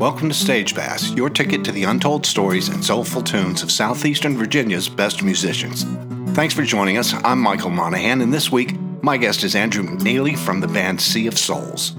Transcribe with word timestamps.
Welcome 0.00 0.28
to 0.30 0.34
Stage 0.34 0.74
Pass, 0.74 1.10
your 1.12 1.28
ticket 1.28 1.62
to 1.64 1.72
the 1.72 1.84
untold 1.84 2.24
stories 2.24 2.68
and 2.68 2.82
soulful 2.82 3.20
tunes 3.22 3.62
of 3.62 3.70
Southeastern 3.70 4.34
Virginia's 4.36 4.88
best 4.88 5.22
musicians. 5.22 5.84
Thanks 6.34 6.54
for 6.54 6.62
joining 6.62 6.96
us. 6.96 7.12
I'm 7.22 7.38
Michael 7.38 7.68
Monahan, 7.68 8.22
and 8.22 8.32
this 8.32 8.50
week, 8.50 8.74
my 9.02 9.18
guest 9.18 9.44
is 9.44 9.54
Andrew 9.54 9.84
McNeely 9.84 10.38
from 10.38 10.60
the 10.60 10.68
band 10.68 11.02
Sea 11.02 11.26
of 11.26 11.36
Souls. 11.38 11.92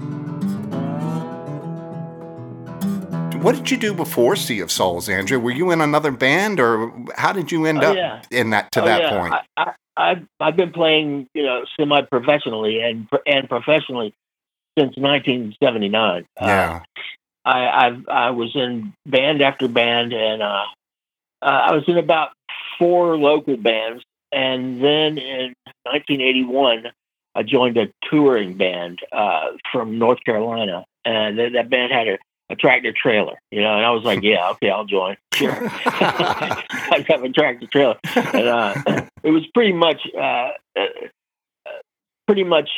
What 3.43 3.55
did 3.55 3.69
you 3.69 3.77
do 3.77 3.93
before 3.93 4.35
Sea 4.35 4.61
of 4.61 4.71
Souls, 4.71 5.07
Andrew? 5.07 5.39
Were 5.39 5.51
you 5.51 5.69
in 5.71 5.79
another 5.81 6.11
band, 6.11 6.59
or 6.59 6.91
how 7.15 7.31
did 7.33 7.51
you 7.51 7.65
end 7.65 7.83
Oh, 7.83 7.91
up 7.91 7.95
yeah. 7.95 8.21
in 8.31 8.49
that 8.49 8.71
to 8.71 8.81
Oh, 8.81 8.85
that 8.85 9.01
yeah. 9.01 9.19
point? 9.19 9.33
I, 9.33 9.41
I, 9.57 9.73
I've 9.97 10.27
I've 10.39 10.55
been 10.55 10.71
playing, 10.71 11.27
you 11.35 11.43
know, 11.43 11.65
semi-professionally 11.79 12.81
and 12.81 13.07
and 13.27 13.47
professionally 13.47 14.13
since 14.77 14.95
1979. 14.97 16.25
Uh, 16.37 16.79
I 17.45 17.67
I've, 17.87 18.07
I 18.07 18.29
was 18.31 18.55
in 18.55 18.93
band 19.05 19.41
after 19.41 19.67
band, 19.67 20.13
and 20.13 20.41
uh, 20.41 20.65
uh, 21.41 21.45
I 21.45 21.73
was 21.73 21.83
in 21.87 21.97
about 21.97 22.29
four 22.77 23.17
local 23.17 23.57
bands, 23.57 24.03
and 24.31 24.83
then 24.83 25.17
in 25.17 25.53
1981, 25.83 26.87
I 27.35 27.43
joined 27.43 27.77
a 27.77 27.87
touring 28.09 28.55
band 28.57 28.99
uh, 29.11 29.51
from 29.71 29.97
North 29.97 30.23
Carolina, 30.23 30.85
and 31.05 31.39
that, 31.39 31.53
that 31.53 31.69
band 31.69 31.91
had 31.91 32.07
a, 32.07 32.17
a 32.49 32.55
tractor 32.55 32.91
trailer, 32.91 33.39
you 33.51 33.61
know, 33.61 33.75
and 33.75 33.85
I 33.85 33.91
was 33.91 34.03
like, 34.03 34.21
yeah, 34.23 34.49
okay, 34.51 34.69
I'll 34.69 34.85
join, 34.85 35.17
sure. 35.33 35.51
I 35.85 37.05
have 37.07 37.23
a 37.23 37.29
tractor 37.29 37.67
trailer, 37.67 37.97
and 38.15 38.47
uh, 38.47 38.73
it 39.23 39.31
was 39.31 39.45
pretty 39.53 39.73
much 39.73 40.01
uh, 40.15 40.51
uh, 40.77 40.85
pretty 42.27 42.43
much 42.43 42.69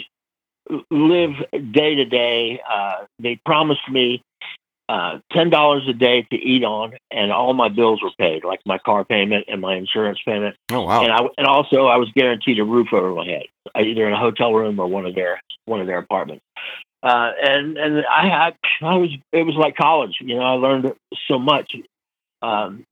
live 0.89 1.33
day 1.71 1.95
to 1.95 2.05
day. 2.05 2.61
Uh, 2.69 3.05
They 3.19 3.39
promised 3.45 3.89
me 3.91 4.23
uh, 4.89 5.19
ten 5.31 5.49
dollars 5.49 5.83
a 5.89 5.93
day 5.93 6.23
to 6.31 6.35
eat 6.37 6.63
on, 6.63 6.93
and 7.11 7.31
all 7.31 7.53
my 7.53 7.69
bills 7.69 8.01
were 8.03 8.11
paid, 8.19 8.43
like 8.43 8.59
my 8.65 8.77
car 8.77 9.05
payment 9.05 9.45
and 9.47 9.61
my 9.61 9.75
insurance 9.75 10.19
payment, 10.25 10.55
Oh 10.71 10.81
wow. 10.81 11.03
and 11.03 11.11
I 11.11 11.19
and 11.37 11.47
also 11.47 11.85
I 11.87 11.97
was 11.97 12.09
guaranteed 12.15 12.59
a 12.59 12.63
roof 12.63 12.89
over 12.93 13.13
my 13.13 13.25
head, 13.25 13.43
either 13.75 14.07
in 14.07 14.13
a 14.13 14.19
hotel 14.19 14.53
room 14.53 14.79
or 14.79 14.87
one 14.87 15.05
of 15.05 15.15
their 15.15 15.41
one 15.65 15.81
of 15.81 15.87
their 15.87 15.99
apartments. 15.99 16.43
Uh, 17.01 17.31
and 17.41 17.77
and 17.77 18.03
I 18.05 18.27
had 18.27 18.55
I 18.81 18.95
was 18.95 19.09
it 19.31 19.43
was 19.43 19.55
like 19.55 19.75
college, 19.75 20.17
you 20.21 20.35
know. 20.35 20.43
I 20.43 20.53
learned 20.53 20.93
so 21.27 21.39
much, 21.39 21.73
um, 22.41 22.85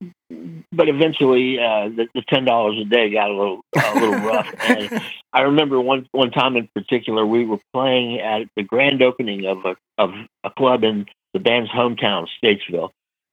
but 0.72 0.88
eventually 0.88 1.58
uh, 1.58 1.88
the, 1.88 2.08
the 2.14 2.22
ten 2.28 2.44
dollars 2.44 2.78
a 2.80 2.84
day 2.84 3.10
got 3.12 3.30
a 3.30 3.34
little 3.34 3.60
a 3.74 3.94
little 3.94 4.18
rough. 4.20 4.48
And 4.62 4.90
I 5.32 5.42
remember 5.42 5.80
one 5.80 6.06
one 6.12 6.30
time 6.30 6.56
in 6.56 6.68
particular, 6.74 7.26
we 7.26 7.44
were 7.44 7.58
playing 7.74 8.20
at 8.20 8.48
the 8.56 8.62
grand 8.62 9.02
opening 9.02 9.46
of 9.46 9.58
a 9.64 9.76
of 9.98 10.10
a 10.44 10.50
club 10.50 10.84
in 10.84 11.06
the 11.32 11.40
band's 11.40 11.70
hometown, 11.70 12.26
Statesville, 12.42 12.90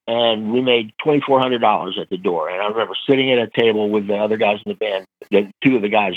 and 0.07 0.51
we 0.51 0.61
made 0.61 0.93
twenty 1.03 1.21
four 1.21 1.39
hundred 1.39 1.59
dollars 1.59 1.97
at 2.01 2.09
the 2.09 2.17
door. 2.17 2.49
And 2.49 2.61
I 2.61 2.67
remember 2.67 2.95
sitting 3.07 3.31
at 3.31 3.39
a 3.39 3.47
table 3.47 3.89
with 3.89 4.07
the 4.07 4.15
other 4.15 4.37
guys 4.37 4.59
in 4.65 4.71
the 4.71 4.75
band. 4.75 5.05
The 5.31 5.51
two 5.63 5.75
of 5.75 5.81
the 5.81 5.89
guys 5.89 6.13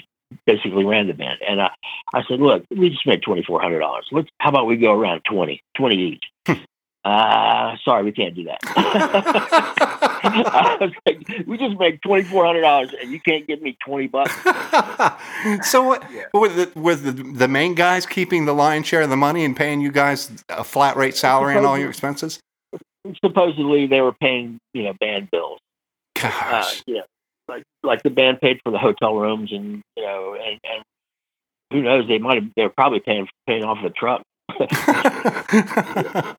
basically 0.46 0.84
ran 0.84 1.08
the 1.08 1.14
band, 1.14 1.40
and 1.46 1.60
I, 1.60 1.70
I 2.14 2.22
said, 2.28 2.40
"Look, 2.40 2.64
we 2.70 2.90
just 2.90 3.06
made 3.06 3.22
twenty 3.22 3.42
four 3.42 3.60
hundred 3.60 3.80
dollars. 3.80 4.06
Let's 4.12 4.28
how 4.38 4.50
about 4.50 4.66
we 4.66 4.76
go 4.76 4.92
around 4.92 5.22
20, 5.30 5.62
20 5.76 5.96
each." 5.96 6.24
Hmm. 6.46 6.64
Uh, 7.04 7.76
sorry, 7.84 8.04
we 8.04 8.12
can't 8.12 8.34
do 8.34 8.44
that. 8.44 8.58
I 10.24 10.76
was 10.80 10.92
like, 11.06 11.46
we 11.46 11.58
just 11.58 11.76
made 11.78 12.00
twenty 12.02 12.22
four 12.24 12.44
hundred 12.46 12.60
dollars, 12.60 12.90
and 13.00 13.10
you 13.10 13.20
can't 13.20 13.46
give 13.46 13.60
me 13.60 13.76
twenty 13.84 14.06
bucks. 14.06 14.32
so 15.70 15.82
what 15.82 16.04
Yeah. 16.12 16.22
were 16.32 16.48
the 16.48 16.70
were 16.76 16.94
the, 16.94 17.10
the 17.12 17.48
main 17.48 17.74
guys 17.74 18.06
keeping 18.06 18.44
the 18.44 18.54
lion's 18.54 18.86
share 18.86 19.02
of 19.02 19.10
the 19.10 19.16
money 19.16 19.44
and 19.44 19.56
paying 19.56 19.80
you 19.80 19.90
guys 19.90 20.30
a 20.48 20.62
flat 20.64 20.96
rate 20.96 21.16
salary 21.16 21.56
and 21.56 21.66
all 21.66 21.76
your 21.76 21.88
expenses? 21.88 22.38
Supposedly, 23.24 23.86
they 23.86 24.00
were 24.00 24.12
paying 24.12 24.58
you 24.74 24.84
know 24.84 24.92
band 25.00 25.28
bills. 25.30 25.58
Uh, 26.22 26.28
Gosh. 26.30 26.82
yeah, 26.86 27.00
like 27.48 27.64
like 27.82 28.02
the 28.04 28.10
band 28.10 28.40
paid 28.40 28.60
for 28.62 28.70
the 28.70 28.78
hotel 28.78 29.16
rooms, 29.16 29.50
and 29.50 29.82
you 29.96 30.04
know, 30.04 30.34
and, 30.40 30.60
and 30.62 30.82
who 31.72 31.82
knows, 31.82 32.06
they 32.06 32.18
might 32.18 32.40
have 32.40 32.50
they're 32.56 32.68
probably 32.70 33.00
paying 33.00 33.26
paying 33.48 33.64
off 33.64 33.78
the 33.82 33.90
truck. 33.90 34.22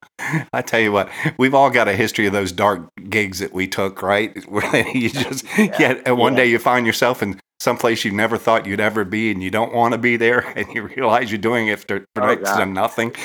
I 0.53 0.62
tell 0.62 0.79
you 0.79 0.91
what, 0.91 1.09
we've 1.38 1.53
all 1.53 1.69
got 1.69 1.88
a 1.88 1.94
history 1.94 2.25
of 2.25 2.34
those 2.34 2.51
dark 2.51 2.90
gigs 3.09 3.40
that 3.40 3.53
we 3.53 3.68
took, 3.68 4.01
right? 4.01 4.44
Where 4.50 4.88
you 4.90 5.09
just 5.09 5.46
yeah, 5.57 6.01
and 6.06 6.18
one 6.18 6.34
yeah. 6.34 6.40
day 6.40 6.46
you 6.47 6.59
find 6.59 6.85
yourself 6.85 7.22
in 7.23 7.40
someplace 7.59 8.03
you 8.03 8.12
never 8.12 8.38
thought 8.38 8.66
you'd 8.66 8.79
ever 8.79 9.06
be, 9.06 9.31
and 9.31 9.41
you 9.41 9.50
don't 9.50 9.73
want 9.73 9.94
to 9.94 9.97
be 9.97 10.18
there, 10.18 10.40
and 10.56 10.68
you 10.73 10.84
realize 10.84 11.31
you're 11.31 11.38
doing 11.38 11.68
it 11.68 11.79
for, 11.79 12.06
for 12.16 12.23
Oh, 12.23 12.35
to 12.35 12.66
nothing. 12.66 13.16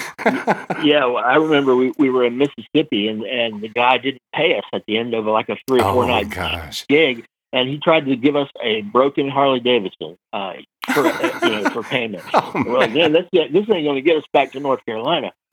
yeah, 0.83 1.05
well, 1.05 1.19
I 1.19 1.37
remember 1.37 1.77
we, 1.77 1.93
we 1.99 2.11
were 2.11 2.25
in 2.25 2.39
Mississippi, 2.39 3.09
and 3.09 3.23
and 3.25 3.61
the 3.61 3.69
guy 3.69 3.99
didn't 3.99 4.23
pay 4.35 4.57
us 4.57 4.65
at 4.73 4.85
the 4.87 4.99
end 4.99 5.15
of 5.15 5.27
like 5.27 5.49
a 5.49 5.57
three 5.67 5.81
or 5.81 5.85
oh 5.87 5.93
four 5.95 6.07
night 6.07 6.31
gosh! 6.31 6.87
gig, 6.87 7.25
and 7.53 7.69
he 7.69 7.79
tried 7.79 8.07
to 8.07 8.17
give 8.17 8.37
us 8.37 8.49
a 8.63 8.83
broken 8.83 9.29
Harley 9.29 9.61
Davidson 9.61 10.17
uh, 10.33 10.55
for 10.93 11.07
uh, 11.07 11.39
you 11.43 11.63
know 11.63 11.71
for 11.71 11.83
payment. 11.83 12.23
Oh, 12.35 12.53
like, 12.67 12.93
man, 12.93 13.13
this 13.13 13.27
this 13.33 13.49
ain't 13.55 13.67
going 13.67 13.97
to 13.97 14.03
get 14.03 14.17
us 14.17 14.25
back 14.33 14.53
to 14.53 14.61
North 14.61 14.85
Carolina. 14.85 15.33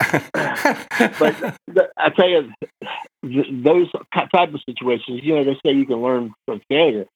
But 1.18 1.58
the, 1.66 1.88
I 1.96 2.10
tell 2.10 2.28
you, 2.28 2.52
th- 3.22 3.46
those 3.50 3.88
type 4.14 4.54
of 4.54 4.60
situations, 4.68 5.20
you 5.22 5.34
know, 5.34 5.44
they 5.44 5.58
say 5.64 5.72
you 5.72 5.86
can 5.86 6.00
learn 6.02 6.32
from 6.46 6.60
failure. 6.68 7.06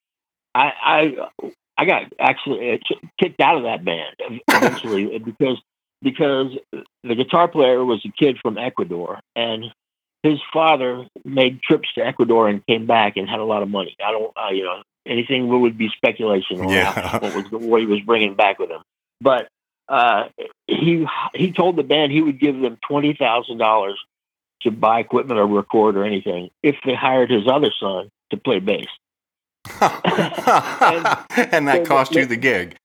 I 0.54 0.72
I, 0.82 1.28
I 1.78 1.84
got 1.84 2.12
actually 2.18 2.72
uh, 2.72 2.78
kicked 3.18 3.40
out 3.40 3.56
of 3.56 3.62
that 3.64 3.84
band 3.84 4.16
eventually 4.48 5.18
because 5.18 5.60
because 6.02 6.52
the 7.04 7.14
guitar 7.14 7.48
player 7.48 7.84
was 7.84 8.04
a 8.04 8.12
kid 8.12 8.38
from 8.42 8.58
Ecuador 8.58 9.20
and 9.36 9.64
his 10.22 10.38
father 10.52 11.06
made 11.24 11.62
trips 11.62 11.88
to 11.94 12.04
Ecuador 12.04 12.48
and 12.48 12.66
came 12.66 12.86
back 12.86 13.16
and 13.16 13.28
had 13.28 13.40
a 13.40 13.44
lot 13.44 13.62
of 13.62 13.70
money. 13.70 13.96
I 14.04 14.10
don't, 14.10 14.32
uh, 14.36 14.50
you 14.50 14.64
know, 14.64 14.82
anything 15.06 15.48
would 15.48 15.78
be 15.78 15.88
speculation 15.96 16.60
on 16.60 16.68
Yeah. 16.68 17.18
what 17.18 17.34
was 17.34 17.44
what 17.50 17.80
he 17.80 17.86
was 17.86 18.00
bringing 18.00 18.34
back 18.34 18.58
with 18.58 18.70
him. 18.70 18.82
But 19.20 19.48
uh, 19.88 20.28
he 20.66 21.06
he 21.34 21.52
told 21.52 21.76
the 21.76 21.82
band 21.82 22.12
he 22.12 22.22
would 22.22 22.38
give 22.40 22.58
them 22.60 22.78
twenty 22.86 23.14
thousand 23.14 23.58
dollars 23.58 23.98
to 24.62 24.70
buy 24.70 25.00
equipment 25.00 25.40
or 25.40 25.46
record 25.46 25.96
or 25.96 26.04
anything 26.04 26.50
if 26.62 26.76
they 26.84 26.94
hired 26.94 27.30
his 27.30 27.48
other 27.48 27.70
son 27.80 28.08
to 28.30 28.36
play 28.36 28.58
bass. 28.60 28.86
and 29.80 31.68
that 31.68 31.84
cost 31.86 32.14
you 32.14 32.26
the 32.26 32.36
gig. 32.36 32.76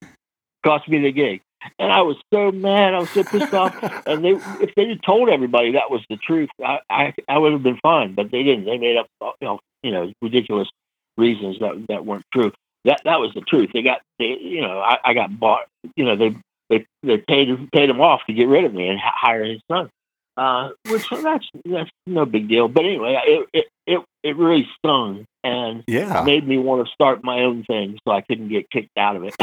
Cost 0.64 0.88
me 0.88 1.00
the 1.00 1.12
gig, 1.12 1.42
and 1.78 1.92
I 1.92 2.02
was 2.02 2.16
so 2.32 2.50
mad. 2.50 2.94
I 2.94 2.98
was 2.98 3.10
so 3.10 3.22
pissed 3.24 3.54
off. 3.54 3.74
And 4.06 4.24
they, 4.24 4.30
if 4.62 4.74
they 4.76 4.88
had 4.88 5.02
told 5.02 5.28
everybody 5.28 5.72
that 5.72 5.90
was 5.90 6.00
the 6.08 6.16
truth, 6.16 6.48
I, 6.64 6.78
I, 6.88 7.14
I 7.28 7.38
would 7.38 7.52
have 7.52 7.62
been 7.62 7.78
fine. 7.82 8.14
But 8.14 8.30
they 8.30 8.42
didn't. 8.42 8.64
They 8.66 8.78
made 8.78 8.96
up, 8.96 9.06
you 9.40 9.46
know, 9.46 9.60
you 9.82 9.90
know, 9.90 10.12
ridiculous 10.22 10.68
reasons 11.16 11.58
that 11.60 11.84
that 11.88 12.04
weren't 12.06 12.24
true. 12.32 12.52
That 12.84 13.00
that 13.04 13.20
was 13.20 13.32
the 13.34 13.40
truth. 13.40 13.70
They 13.74 13.82
got, 13.82 14.00
they, 14.18 14.36
you 14.40 14.60
know, 14.60 14.78
I, 14.80 14.98
I 15.04 15.14
got 15.14 15.38
bought. 15.38 15.66
You 15.96 16.04
know, 16.04 16.16
they 16.16 16.36
they 16.70 16.86
they 17.02 17.18
paid 17.18 17.48
paid 17.72 17.90
him 17.90 18.00
off 18.00 18.20
to 18.26 18.32
get 18.32 18.48
rid 18.48 18.64
of 18.64 18.72
me 18.74 18.88
and 18.88 18.98
hire 19.02 19.44
his 19.44 19.60
son. 19.70 19.90
Uh, 20.36 20.70
which 20.88 21.08
that's 21.10 21.46
that's 21.64 21.90
no 22.06 22.26
big 22.26 22.48
deal. 22.48 22.68
But 22.68 22.84
anyway, 22.84 23.18
it 23.26 23.48
it 23.54 23.66
it, 23.86 24.04
it 24.22 24.36
really 24.36 24.68
stung 24.78 25.24
and 25.42 25.82
Yeah. 25.86 26.22
made 26.24 26.46
me 26.46 26.58
want 26.58 26.86
to 26.86 26.92
start 26.92 27.24
my 27.24 27.40
own 27.40 27.64
thing, 27.64 27.98
so 28.06 28.12
I 28.12 28.20
couldn't 28.20 28.48
get 28.48 28.68
kicked 28.70 28.96
out 28.98 29.16
of 29.16 29.24
it. 29.24 29.34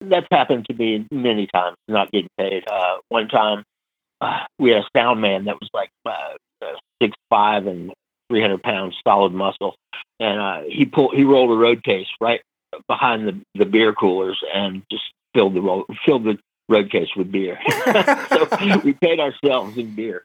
that's 0.00 0.26
happened 0.30 0.66
to 0.66 0.74
me 0.74 1.06
many 1.10 1.46
times, 1.46 1.76
not 1.88 2.10
getting 2.12 2.28
paid. 2.38 2.64
Uh, 2.70 2.96
one 3.08 3.28
time, 3.28 3.64
uh, 4.20 4.40
we 4.58 4.70
had 4.70 4.82
a 4.82 4.88
sound 4.96 5.20
man 5.20 5.44
that 5.46 5.56
was 5.60 5.68
like 5.74 5.90
uh, 6.06 6.34
uh, 6.62 6.72
six 7.02 7.16
five 7.30 7.66
and 7.66 7.92
three 8.30 8.40
hundred 8.40 8.62
pounds, 8.62 8.96
solid 9.06 9.32
muscle, 9.32 9.74
and 10.18 10.40
uh, 10.40 10.62
he 10.68 10.86
pulled 10.86 11.14
he 11.14 11.24
rolled 11.24 11.50
a 11.50 11.54
road 11.60 11.84
case 11.84 12.06
right 12.20 12.40
behind 12.88 13.28
the 13.28 13.38
the 13.56 13.66
beer 13.66 13.92
coolers 13.92 14.40
and 14.54 14.82
just 14.90 15.02
filled 15.34 15.54
the 15.54 15.60
ro- 15.60 15.84
filled 16.06 16.24
the 16.24 16.38
road 16.68 16.90
case 16.90 17.08
with 17.16 17.30
beer. 17.30 17.58
so 18.30 18.78
we 18.84 18.92
paid 18.94 19.20
ourselves 19.20 19.76
in 19.76 19.94
beer. 19.94 20.24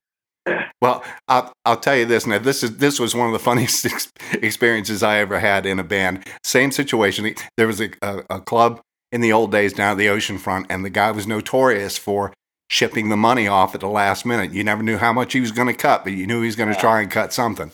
Well, 0.79 1.03
I'll, 1.27 1.51
I'll 1.65 1.77
tell 1.79 1.95
you 1.95 2.05
this. 2.05 2.27
Now, 2.27 2.37
this 2.37 2.61
is 2.61 2.77
this 2.77 2.99
was 2.99 3.15
one 3.15 3.25
of 3.27 3.33
the 3.33 3.39
funniest 3.39 3.83
ex- 3.87 4.13
experiences 4.33 5.01
I 5.01 5.17
ever 5.17 5.39
had 5.39 5.65
in 5.65 5.79
a 5.79 5.83
band. 5.83 6.23
Same 6.43 6.71
situation. 6.71 7.33
There 7.57 7.65
was 7.67 7.81
a, 7.81 7.89
a, 8.03 8.23
a 8.29 8.39
club 8.41 8.79
in 9.11 9.21
the 9.21 9.33
old 9.33 9.51
days 9.51 9.73
down 9.73 9.93
at 9.93 9.97
the 9.97 10.09
ocean 10.09 10.37
front, 10.37 10.67
and 10.69 10.85
the 10.85 10.91
guy 10.91 11.09
was 11.09 11.25
notorious 11.25 11.97
for 11.97 12.31
shipping 12.69 13.09
the 13.09 13.17
money 13.17 13.47
off 13.47 13.73
at 13.73 13.81
the 13.81 13.87
last 13.87 14.23
minute. 14.25 14.51
You 14.51 14.63
never 14.63 14.83
knew 14.83 14.97
how 14.97 15.13
much 15.13 15.33
he 15.33 15.39
was 15.41 15.51
going 15.51 15.67
to 15.67 15.73
cut, 15.73 16.03
but 16.03 16.13
you 16.13 16.27
knew 16.27 16.41
he 16.41 16.47
was 16.47 16.55
going 16.55 16.69
to 16.69 16.75
Yeah. 16.75 16.81
try 16.81 17.01
and 17.01 17.09
cut 17.09 17.33
something. 17.33 17.71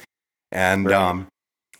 And 0.51 0.86
Right. 0.88 0.95
um, 0.95 1.27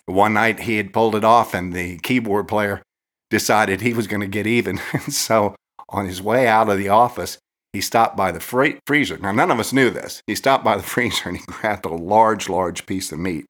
one 0.06 0.34
night 0.34 0.60
he 0.60 0.76
had 0.78 0.92
pulled 0.92 1.14
it 1.14 1.24
off, 1.24 1.54
and 1.54 1.72
the 1.72 1.98
keyboard 1.98 2.48
player 2.48 2.82
decided 3.30 3.80
he 3.80 3.92
was 3.94 4.06
going 4.06 4.20
to 4.20 4.26
get 4.26 4.46
even. 4.46 4.78
so 5.08 5.54
on 5.88 6.06
his 6.06 6.22
way 6.22 6.46
out 6.48 6.68
of 6.68 6.78
the 6.78 6.88
office, 6.88 7.38
he 7.72 7.80
stopped 7.80 8.16
by 8.16 8.30
the 8.32 8.40
fre- 8.40 8.78
freezer. 8.86 9.16
Now, 9.18 9.32
none 9.32 9.50
of 9.50 9.58
us 9.60 9.72
knew 9.72 9.90
this. 9.90 10.20
He 10.26 10.34
stopped 10.34 10.64
by 10.64 10.76
the 10.76 10.82
freezer 10.94 11.28
and 11.28 11.38
he 11.38 11.44
grabbed 11.46 11.86
a 11.86 11.90
large, 11.94 12.48
large 12.48 12.86
piece 12.86 13.12
of 13.12 13.18
meat, 13.18 13.44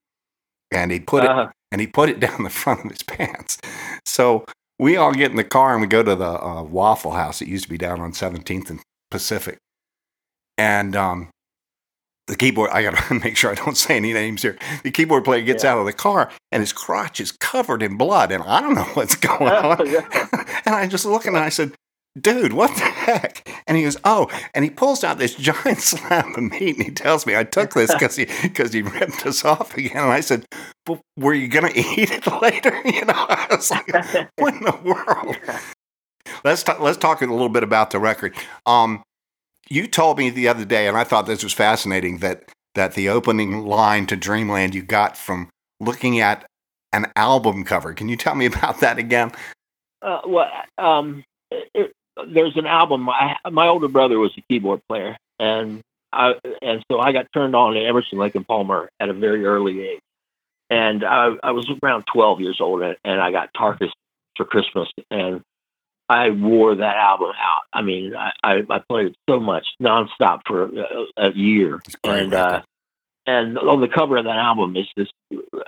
and 0.71 0.91
he 0.93 1.01
put 1.01 1.25
it 1.25 1.31
Uh, 1.31 1.49
and 1.71 1.81
he 1.81 1.87
put 1.87 2.09
it 2.11 2.21
down 2.27 2.43
the 2.43 2.51
front 2.51 2.85
of 2.85 2.91
his 2.91 3.03
pants. 3.03 3.59
So 4.05 4.45
we 4.79 4.97
all 4.97 5.13
get 5.13 5.31
in 5.31 5.37
the 5.37 5.45
car 5.45 5.73
and 5.73 5.81
we 5.81 5.87
go 5.87 6.03
to 6.03 6.15
the 6.15 6.45
uh, 6.45 6.63
Waffle 6.63 7.13
House. 7.13 7.41
It 7.41 7.49
used 7.49 7.65
to 7.65 7.71
be 7.71 7.79
down 7.79 8.01
on 8.01 8.13
17th 8.13 8.69
and 8.71 8.81
Pacific, 9.11 9.59
and 10.59 10.95
um, 10.97 11.29
the 12.29 12.37
keyboard, 12.37 12.71
I 12.71 12.83
got 12.83 12.97
to 12.97 13.15
make 13.25 13.37
sure 13.37 13.51
I 13.51 13.55
don't 13.55 13.77
say 13.77 13.97
any 13.97 14.13
names 14.13 14.43
here. 14.43 14.57
The 14.85 14.91
keyboard 14.91 15.25
player 15.25 15.43
gets 15.43 15.65
Yeah. 15.65 15.73
out 15.73 15.79
of 15.79 15.87
the 15.87 15.93
car 15.93 16.31
and 16.51 16.61
his 16.61 16.73
crotch 16.73 17.21
is 17.21 17.33
covered 17.33 17.83
in 17.83 17.97
blood. 17.97 18.31
And 18.33 18.43
I 18.45 18.61
don't 18.61 18.75
know 18.75 18.85
what's 18.95 19.17
going 19.17 19.53
on. 19.53 19.81
and 20.67 20.75
I 20.75 20.87
just 20.87 21.05
look 21.05 21.27
and 21.27 21.37
I 21.37 21.49
said, 21.49 21.73
dude, 22.21 22.53
what 22.53 22.69
the 22.77 22.85
heck? 22.85 23.49
And 23.67 23.77
he 23.77 23.85
goes, 23.85 23.97
oh, 24.05 24.29
and 24.55 24.65
he 24.65 24.71
pulls 24.71 25.03
out 25.03 25.19
this 25.19 25.35
giant 25.35 25.79
slab 25.79 26.27
of 26.37 26.43
meat 26.43 26.77
and 26.77 26.85
he 26.85 26.91
tells 26.93 27.27
me 27.27 27.35
I 27.37 27.45
took 27.45 27.73
this 27.75 27.93
because 27.93 28.17
he 28.17 28.27
because 28.43 28.73
he 28.73 28.83
ripped 28.83 29.25
us 29.27 29.45
off 29.45 29.77
again. 29.77 29.97
And 30.05 30.13
I 30.13 30.21
said, 30.21 30.45
but 30.87 31.01
were 31.19 31.33
you 31.35 31.49
gonna 31.49 31.73
eat 31.75 32.11
it 32.11 32.27
later? 32.43 32.81
You 32.85 33.05
know, 33.07 33.15
I 33.17 33.47
was 33.51 33.71
like, 33.71 33.89
what 34.37 34.55
in 34.55 34.61
the 34.63 34.79
world? 34.85 35.37
Let's 36.45 36.63
talk, 36.63 36.81
let's 36.81 36.99
talk 36.99 37.21
a 37.23 37.27
little 37.27 37.49
bit 37.49 37.63
about 37.63 37.91
the 37.91 37.99
record. 37.99 38.35
Um, 38.67 39.03
you 39.73 39.87
told 39.87 40.19
me 40.19 40.29
the 40.29 40.49
other 40.49 40.67
day, 40.67 40.87
and 40.87 40.99
I 40.99 41.05
thought 41.05 41.25
this 41.25 41.43
was 41.43 41.55
fascinating 41.55 42.19
that 42.19 42.45
that 42.75 42.95
the 42.95 43.09
opening 43.09 43.65
line 43.65 44.07
to 44.07 44.17
Dreamland 44.17 44.75
you 44.75 44.83
got 44.83 45.17
from 45.17 45.49
looking 45.81 46.21
at 46.21 46.45
an 46.93 47.11
album 47.17 47.65
cover. 47.65 47.95
Can 47.95 48.09
you 48.09 48.17
tell 48.17 48.35
me 48.35 48.47
about 48.53 48.81
that 48.81 48.99
again? 48.99 49.33
Uh, 50.03 50.21
well, 50.27 50.51
um, 50.77 51.25
it, 51.51 51.93
there's 52.29 52.57
an 52.57 52.67
album. 52.67 53.09
I, 53.09 53.37
my 53.51 53.67
older 53.67 53.89
brother 53.89 54.19
was 54.19 54.33
a 54.37 54.43
keyboard 54.43 54.83
player, 54.89 55.17
and 55.39 55.81
I 56.13 56.35
and 56.61 56.85
so 56.91 57.01
I 57.01 57.13
got 57.13 57.33
turned 57.33 57.57
on 57.57 57.73
to 57.73 57.81
Emerson, 57.81 58.19
Lake 58.19 58.35
and 58.35 58.47
Palmer 58.47 58.91
at 59.01 59.09
a 59.09 59.15
very 59.15 59.47
early 59.47 59.81
age. 59.81 60.01
And 60.69 61.03
I, 61.03 61.35
I 61.43 61.51
was 61.53 61.71
around 61.83 62.05
12 62.13 62.41
years 62.41 62.59
old, 62.61 62.83
and, 62.83 62.97
and 63.05 63.21
I 63.21 63.31
got 63.31 63.53
Tarkus 63.55 63.91
for 64.37 64.45
Christmas, 64.45 64.89
and 65.11 65.43
I 66.13 66.29
wore 66.31 66.75
that 66.75 66.97
album 66.97 67.31
out. 67.41 67.63
I 67.73 67.81
mean, 67.81 68.15
I, 68.15 68.33
I, 68.45 68.63
I 68.69 68.79
played 68.87 69.07
it 69.07 69.17
so 69.29 69.41
much 69.41 69.67
nonstop 69.81 70.41
for 70.47 70.65
a, 70.65 71.29
a 71.29 71.33
year, 71.33 71.81
It's 71.87 71.95
a 71.95 71.99
great 72.07 72.23
and 72.25 72.35
uh, 72.35 72.63
and 73.27 73.59
on 73.59 73.81
the 73.81 73.89
cover 73.89 74.19
of 74.19 74.25
that 74.25 74.37
album 74.37 74.77
is 74.77 74.87
this 74.95 75.09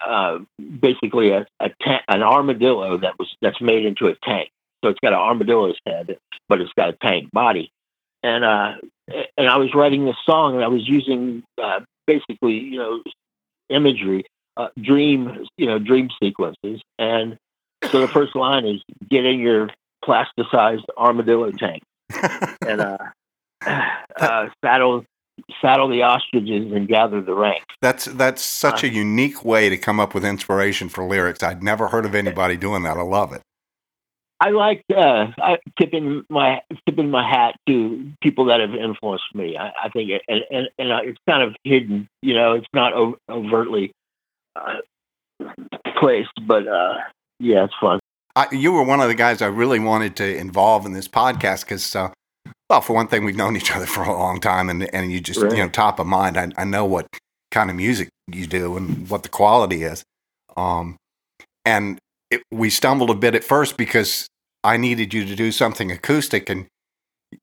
uh, 0.07 0.39
basically 0.81 1.31
a, 1.31 1.47
a 1.61 1.71
ta- 1.83 2.03
an 2.09 2.23
armadillo 2.23 2.99
that 2.99 3.19
was 3.19 3.35
that's 3.41 3.61
made 3.61 3.87
into 3.87 4.09
a 4.09 4.15
tank. 4.23 4.51
So 4.83 4.91
it's 4.91 5.01
got 5.01 5.15
an 5.15 5.19
armadillo's 5.19 5.79
head, 5.87 6.19
but 6.49 6.61
it's 6.61 6.73
got 6.77 6.91
a 6.91 6.97
tank 7.01 7.31
body. 7.33 7.73
And 8.23 8.45
uh, 8.45 8.73
and 9.39 9.49
I 9.49 9.57
was 9.57 9.75
writing 9.75 10.05
this 10.05 10.17
song, 10.27 10.57
and 10.57 10.65
I 10.65 10.69
was 10.69 10.87
using 10.87 11.43
uh, 11.63 11.81
basically 12.07 12.59
you 12.59 12.79
know 12.79 13.03
imagery, 13.71 14.25
uh, 14.59 14.69
dream 14.79 15.47
you 15.57 15.67
know 15.67 15.79
dream 15.79 16.11
sequences. 16.23 16.83
And 16.99 17.39
so 17.91 18.01
the 18.01 18.09
first 18.09 18.37
line 18.37 18.67
is 18.67 18.83
get 19.09 19.25
in 19.25 19.39
your 19.39 19.71
plasticized 20.05 20.85
armadillo 20.97 21.51
tank 21.53 21.83
and 22.67 22.81
uh, 22.81 22.99
uh, 23.67 24.49
saddle 24.65 25.05
saddle 25.61 25.89
the 25.89 26.03
ostriches 26.03 26.73
and 26.73 26.87
gather 26.87 27.21
the 27.21 27.35
ranks. 27.35 27.75
That's 27.81 28.05
that's 28.07 28.43
such 28.43 28.85
a 28.85 28.89
unique 28.89 29.45
way 29.45 29.69
to 29.69 29.77
come 29.77 29.99
up 29.99 30.15
with 30.15 30.25
inspiration 30.25 30.89
for 30.89 31.05
lyrics. 31.05 31.43
I'd 31.43 31.63
never 31.63 31.89
heard 31.89 32.05
of 32.05 32.15
anybody 32.15 32.57
doing 32.57 32.83
that. 32.85 32.97
I 32.97 33.03
love 33.03 33.33
it. 33.33 33.43
I 34.41 34.51
like 34.51 34.85
uh, 34.95 35.29
I, 35.39 35.59
tipping 35.81 36.25
my 36.29 36.61
tipping 36.87 37.11
my 37.11 37.29
hat 37.29 37.55
to 37.67 38.13
people 38.23 38.47
that 38.47 38.61
have 38.61 38.75
influenced 38.75 39.35
me. 39.35 39.57
I, 39.57 39.73
I 39.85 39.89
think, 39.91 40.11
it, 40.11 40.23
and 40.29 40.43
and, 40.51 40.69
and 40.79 40.93
uh, 40.93 41.01
it's 41.03 41.19
kind 41.29 41.43
of 41.43 41.55
hidden. 41.65 42.09
You 42.21 42.35
know, 42.35 42.53
it's 42.53 42.67
not 42.75 42.93
overtly 43.29 43.93
uh, 44.57 44.77
placed, 45.99 46.33
but 46.47 46.67
uh, 46.67 46.95
yeah, 47.39 47.65
it's 47.65 47.75
fun. 47.81 48.01
I, 48.37 48.49
you 48.53 48.73
were 48.73 48.83
one 48.83 49.01
of 49.01 49.09
the 49.09 49.15
guys 49.15 49.41
I 49.43 49.47
really 49.47 49.79
wanted 49.79 50.17
to 50.17 50.37
involve 50.37 50.87
in 50.87 50.93
this 50.93 51.07
podcast 51.09 51.61
because, 51.65 51.95
uh, 51.95 52.11
well, 52.69 52.81
for 52.81 52.95
one 52.95 53.07
thing, 53.07 53.25
we've 53.25 53.37
known 53.37 53.57
each 53.57 53.75
other 53.75 53.87
for 53.95 54.03
a 54.03 54.13
long 54.13 54.41
time, 54.41 54.69
and 54.69 54.93
and 54.95 55.13
you 55.13 55.21
just 55.21 55.41
Right. 55.41 55.53
you 55.53 55.59
know 55.59 55.69
top 55.69 55.99
of 55.99 56.07
mind. 56.07 56.37
I, 56.37 56.51
I 56.57 56.65
know 56.65 56.85
what 56.85 57.07
kind 57.51 57.71
of 57.71 57.77
music 57.77 58.09
you 58.33 58.47
do 58.47 58.77
and 58.77 59.09
what 59.09 59.23
the 59.23 59.29
quality 59.29 59.83
is. 59.85 60.03
Um, 60.57 60.97
and 61.65 61.99
it, 62.31 62.43
we 62.51 62.71
stumbled 62.71 63.11
a 63.11 63.15
bit 63.15 63.35
at 63.35 63.45
first 63.45 63.77
because 63.77 64.27
I 64.65 64.77
needed 64.77 65.15
you 65.15 65.25
to 65.27 65.37
do 65.37 65.53
something 65.53 65.93
acoustic, 65.93 66.49
and 66.51 66.67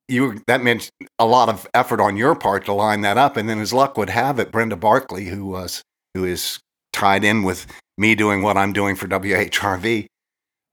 you 0.10 0.24
were- 0.24 0.38
that 0.48 0.62
meant 0.62 0.90
a 1.20 1.26
lot 1.26 1.48
of 1.50 1.68
effort 1.74 2.02
on 2.02 2.18
your 2.18 2.36
part 2.36 2.66
to 2.66 2.74
line 2.74 3.02
that 3.02 3.18
up. 3.18 3.38
And 3.38 3.48
then, 3.48 3.60
as 3.60 3.72
luck 3.74 3.98
would 3.98 4.10
have 4.10 4.40
it, 4.40 4.52
Brenda 4.52 4.76
Barkley, 4.76 5.26
who 5.26 5.46
was 5.46 5.82
who 6.14 6.26
is 6.26 6.60
tied 6.92 7.24
in 7.24 7.44
with 7.44 7.66
me 7.98 8.16
doing 8.16 8.42
what 8.42 8.58
I'm 8.58 8.74
doing 8.74 8.96
for 8.98 9.08
WHRV, 9.08 10.08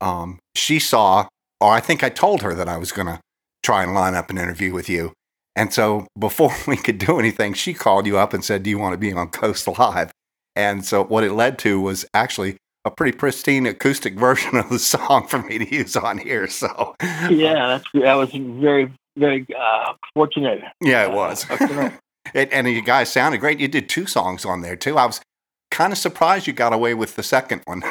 um, 0.01 0.39
she 0.55 0.79
saw, 0.79 1.27
or 1.61 1.73
I 1.73 1.81
think 1.81 2.03
I 2.03 2.09
told 2.09 2.43
her 2.43 2.55
that 2.55 2.69
I 2.69 2.77
was 2.77 2.93
going 2.93 3.07
to 3.07 3.21
try 3.63 3.83
and 3.83 3.95
line 3.95 4.15
up 4.15 4.31
an 4.31 4.39
interview 4.39 4.73
with 4.73 4.89
you. 4.89 5.13
And 5.57 5.73
so 5.73 6.07
before 6.19 6.53
we 6.67 6.77
could 6.77 6.99
do 6.99 7.19
anything, 7.19 7.55
she 7.55 7.75
called 7.75 8.07
you 8.07 8.19
up 8.19 8.33
and 8.33 8.45
said, 8.45 8.63
Do 8.63 8.71
you 8.71 8.79
want 8.79 8.95
to 8.95 8.99
be 8.99 9.13
on 9.13 9.29
Coast 9.29 9.67
Live? 9.67 10.13
And 10.57 10.85
so 10.85 11.05
what 11.05 11.25
it 11.25 11.33
led 11.33 11.59
to 11.61 11.81
was 11.81 12.05
actually 12.15 12.57
a 12.85 12.91
pretty 12.91 13.17
pristine 13.17 13.67
acoustic 13.67 14.15
version 14.19 14.57
of 14.57 14.71
the 14.71 14.79
song 14.79 15.27
for 15.27 15.43
me 15.43 15.59
to 15.59 15.75
use 15.75 15.97
on 15.97 16.19
here. 16.19 16.47
So, 16.49 16.95
Yeah, 17.01 17.67
that's 17.67 17.85
that 17.95 18.15
was 18.15 18.31
very 18.33 18.93
very 19.17 19.47
uh, 19.59 19.95
fortunate. 20.15 20.61
yeah, 20.81 21.05
it 21.05 21.13
was. 21.13 21.45
It, 22.35 22.53
and 22.53 22.69
you 22.69 22.83
guys 22.83 23.11
sounded 23.11 23.39
great. 23.39 23.59
You 23.59 23.69
did 23.69 23.89
two 23.89 24.05
songs 24.05 24.45
on 24.45 24.61
there 24.61 24.77
too. 24.77 24.99
I 24.99 25.07
was 25.07 25.23
kind 25.71 25.95
of 25.95 25.99
surprised 25.99 26.47
you 26.47 26.53
got 26.53 26.75
away 26.75 26.93
with 26.93 27.17
the 27.17 27.23
second 27.23 27.63
one. 27.65 27.83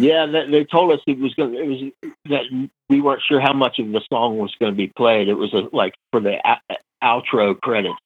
Yeah, 0.00 0.24
they, 0.24 0.64
told 0.64 0.92
us 0.92 1.00
it 1.06 1.18
was 1.18 1.34
going. 1.34 1.54
It 1.54 1.66
was 1.66 2.10
that 2.30 2.68
we 2.88 3.02
weren't 3.02 3.20
sure 3.28 3.38
how 3.38 3.52
much 3.52 3.78
of 3.78 3.92
the 3.92 4.00
song 4.10 4.38
was 4.38 4.54
going 4.58 4.72
to 4.72 4.76
be 4.76 4.86
played. 4.86 5.28
It 5.28 5.34
was 5.34 5.52
a, 5.52 5.68
like 5.76 5.92
for 6.10 6.20
the 6.20 6.38
a- 6.42 7.04
outro 7.04 7.60
credits. 7.60 7.98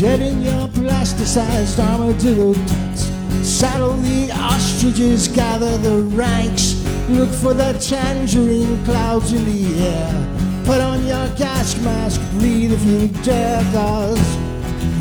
Get 0.00 0.20
in 0.20 0.40
your 0.40 0.68
plasticized 0.68 1.78
armadillo 1.78 2.54
tanks. 2.54 3.02
Saddle 3.46 3.92
the 3.98 4.32
ostriches, 4.32 5.28
gather 5.28 5.76
the 5.76 6.04
ranks. 6.16 6.82
Look 7.10 7.28
for 7.28 7.52
the 7.52 7.74
tangerine 7.74 8.82
clouds 8.86 9.34
in 9.34 9.44
the 9.44 9.84
air. 9.84 10.64
Put 10.64 10.80
on 10.80 11.04
your 11.04 11.28
gas 11.36 11.78
mask, 11.82 12.18
breathe 12.32 12.72
if 12.72 12.82
you 12.84 13.08
dare, 13.22 13.62
cause 13.72 14.53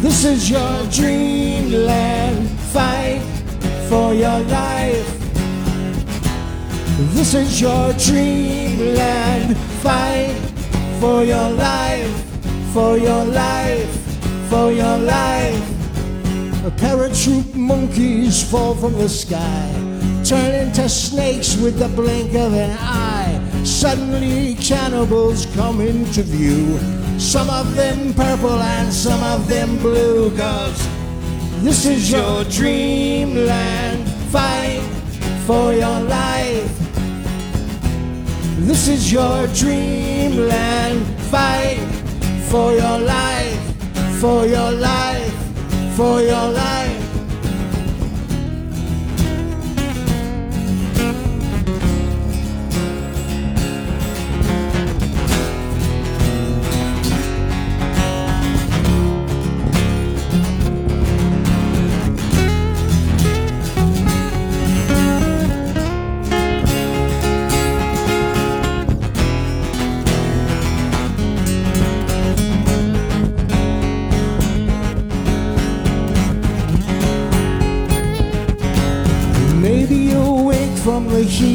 this 0.04 0.26
is 0.26 0.50
your 0.50 0.84
dreamland. 0.92 2.50
Fight 2.74 3.22
for 3.88 4.14
your 4.14 4.40
life. 4.42 5.08
This 7.16 7.34
is 7.34 7.62
your 7.62 7.94
dreamland. 7.94 9.56
Fight 9.82 10.36
for 11.00 11.24
your 11.24 11.50
life, 11.52 12.14
for 12.74 12.98
your 12.98 13.24
life, 13.24 13.90
for 14.50 14.74
your 14.74 14.98
life. 14.98 15.64
A 16.66 16.72
paratroop 16.72 17.56
monkeys 17.56 18.44
fall 18.44 18.76
from 18.76 18.94
the 18.94 19.08
sky, 19.08 19.72
turn 20.26 20.54
into 20.54 20.90
snakes 20.90 21.56
with 21.56 21.80
the 21.80 21.88
blink 21.88 22.34
of 22.36 22.54
an 22.54 22.76
eye. 22.78 23.64
Suddenly, 23.64 24.56
cannibals 24.56 25.46
come 25.56 25.80
into 25.80 26.24
view. 26.24 27.03
Some 27.24 27.50
of 27.50 27.74
them 27.76 28.14
purple 28.14 28.62
and 28.62 28.94
some 28.94 29.24
of 29.24 29.48
them 29.48 29.78
blue, 29.78 30.30
cause 30.38 30.88
this 31.64 31.86
is 31.86 32.12
your 32.12 32.44
dreamland. 32.44 34.08
Fight 34.30 34.82
for 35.48 35.74
your 35.74 36.02
life. 36.02 36.78
This 38.68 38.88
is 38.88 39.12
your 39.12 39.48
dreamland. 39.48 41.06
Fight 41.32 41.80
for 42.52 42.74
your 42.74 43.00
life, 43.00 44.20
for 44.20 44.46
your 44.46 44.72
life, 44.72 45.34
for 45.96 46.22
your 46.22 46.50
life. 46.52 46.83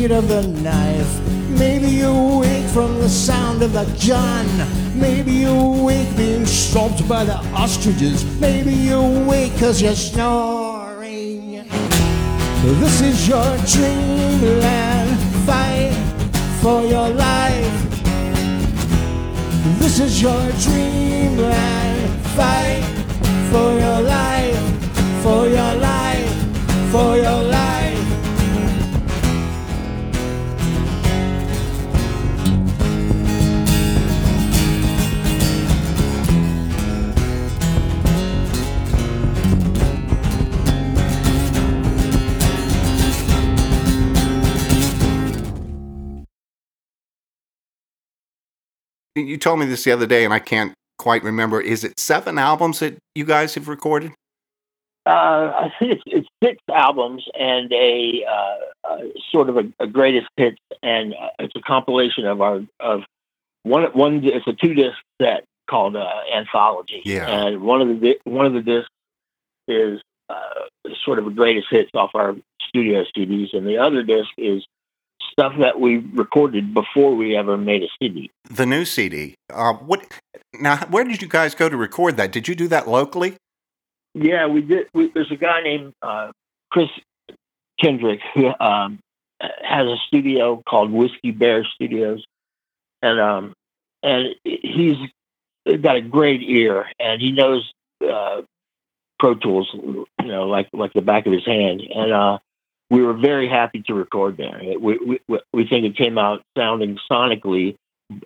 Heat 0.09 0.15
of 0.15 0.29
the 0.29 0.43
knife. 0.63 1.21
Maybe 1.59 1.89
you 1.89 2.39
wake 2.41 2.67
from 2.67 2.99
the 2.99 3.09
sound 3.09 3.63
of 3.63 3.73
the 3.73 3.85
gun. 4.07 4.47
Maybe 4.99 5.33
you 5.33 5.85
wake 5.85 6.17
being 6.17 6.47
stomped 6.47 7.07
by 7.09 7.25
the 7.25 7.39
ostriches. 7.55 8.25
Maybe 8.41 8.73
you 8.73 9.01
wake 9.29 9.59
cause 9.59 9.83
you're 9.83 9.95
snoring. 9.95 11.65
This 12.83 13.01
is 13.01 13.29
your 13.29 13.51
dreamland. 13.75 15.11
Fight 15.47 15.95
for 16.63 16.83
your 16.83 17.09
life. 17.11 17.77
This 19.79 20.01
is 20.01 20.23
your 20.23 20.43
dreamland. 20.65 22.01
Fight 22.37 22.85
for 23.51 23.69
your 23.85 24.01
life, 24.01 25.23
for 25.23 25.49
your 25.49 25.75
life, 25.75 26.93
for 26.93 27.17
your 27.17 27.43
life. 27.45 27.68
You 49.27 49.37
told 49.39 49.61
me 49.61 49.67
this 49.67 49.85
the 49.85 49.93
other 49.93 50.07
day, 50.07 50.25
and 50.25 50.33
I 50.35 50.39
can't 50.39 50.73
quite 50.99 51.23
remember. 51.23 51.61
Is 51.61 51.85
it 51.85 51.99
seven 51.99 52.39
albums 52.39 52.81
that 52.81 52.97
you 53.15 53.25
guys 53.25 53.55
have 53.55 53.69
recorded? 53.69 54.13
Uh, 55.07 55.11
I 55.71 55.73
think 55.79 55.93
it's, 55.93 56.03
it's 56.07 56.29
six 56.45 56.63
albums 56.73 57.25
and 57.39 57.73
a 57.73 58.25
uh, 58.29 58.89
uh, 58.91 58.99
sort 59.31 59.49
of 59.49 59.57
a, 59.57 59.63
a 59.81 59.87
greatest 59.87 60.27
hits, 60.37 60.59
and 60.83 61.15
uh, 61.15 61.29
it's 61.39 61.55
a 61.57 61.63
compilation 61.63 62.27
of 62.27 62.41
our 62.43 62.61
of 62.81 63.03
one 63.63 63.85
one. 63.95 64.23
It's 64.25 64.47
a 64.47 64.53
two 64.53 64.75
disc 64.75 64.99
set 65.21 65.45
called 65.69 65.97
uh, 65.97 66.07
Anthology, 66.35 67.03
Yeah. 67.05 67.27
and 67.27 67.63
one 67.63 67.81
of 67.81 68.01
the 68.01 68.19
one 68.25 68.45
of 68.45 68.53
the 68.53 68.61
discs 68.61 68.91
is 69.67 70.01
uh, 70.29 70.65
sort 71.05 71.19
of 71.19 71.27
a 71.27 71.31
greatest 71.31 71.69
hits 71.71 71.91
off 71.95 72.11
our 72.15 72.37
studio 72.69 73.05
CDs, 73.17 73.55
and 73.57 73.67
the 73.67 73.79
other 73.79 74.03
disc 74.03 74.29
is 74.37 74.67
stuff 75.39 75.53
that 75.61 75.79
we 75.79 75.99
recorded 76.15 76.75
before 76.75 77.15
we 77.15 77.37
ever 77.37 77.57
made 77.57 77.83
a 77.85 77.89
CD. 78.01 78.31
The 78.51 78.67
new 78.67 78.85
CD. 78.85 79.37
Uh, 79.53 79.75
what? 79.75 80.05
Now, 80.61 80.79
where 80.87 81.05
did 81.05 81.23
you 81.23 81.29
guys 81.29 81.55
go 81.55 81.69
to 81.69 81.77
record 81.77 82.17
that? 82.17 82.33
Did 82.33 82.49
you 82.49 82.57
do 82.57 82.67
that 82.69 82.89
locally? 82.89 83.37
Yeah, 84.15 84.49
we 84.49 84.63
did. 84.63 84.89
We, 84.95 85.13
there's 85.15 85.31
a 85.31 85.37
guy 85.37 85.63
named 85.63 85.93
uh, 86.03 86.33
Chris 86.73 86.89
Kendrick 87.81 88.21
who 88.35 88.49
um, 88.59 88.99
has 89.41 89.87
a 89.87 89.97
studio 90.09 90.61
called 90.69 90.91
Whiskey 90.91 91.31
Bear 91.31 91.65
Studios, 91.65 92.25
and 93.01 93.21
um, 93.21 93.53
and 94.03 94.35
he's 94.43 94.97
got 95.81 95.97
a 95.97 96.01
great 96.01 96.43
ear, 96.43 96.87
and 96.99 97.21
he 97.21 97.31
knows 97.31 97.73
uh, 98.03 98.43
Pro 99.21 99.37
Tools, 99.37 99.71
you 99.73 100.07
know, 100.21 100.49
like 100.49 100.69
like 100.73 100.93
the 100.95 101.03
back 101.03 101.27
of 101.27 101.33
his 101.33 101.47
hand, 101.47 101.83
and 101.95 102.13
uh, 102.13 102.39
we 102.91 103.03
were 103.03 103.15
very 103.15 103.49
happy 103.49 103.83
to 103.87 103.95
record 103.95 104.37
there. 104.37 104.61
We 104.81 104.99
we 105.29 105.39
we 105.53 105.67
think 105.69 105.85
it 105.85 105.97
came 105.97 106.19
out 106.19 106.43
sounding 106.57 106.99
sonically 107.11 107.77